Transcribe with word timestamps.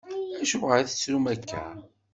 Acuɣer 0.41 0.77
i 0.79 0.85
tettrum 0.89 1.25
akka? 1.33 1.65